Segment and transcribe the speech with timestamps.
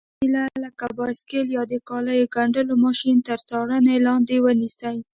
[0.03, 4.97] یوه وسیله لکه بایسکل یا د کالیو ګنډلو ماشین تر څارنې لاندې ونیسئ.